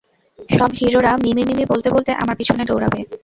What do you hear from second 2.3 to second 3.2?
পিছনে দৌড়াবে।